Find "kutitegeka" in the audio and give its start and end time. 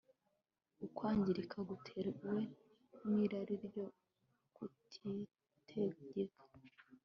4.55-6.43